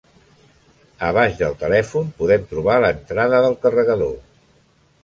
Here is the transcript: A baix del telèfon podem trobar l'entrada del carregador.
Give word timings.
A 1.09 1.09
baix 1.17 1.35
del 1.41 1.53
telèfon 1.65 2.09
podem 2.23 2.49
trobar 2.55 2.79
l'entrada 2.87 3.45
del 3.47 3.61
carregador. 3.69 4.19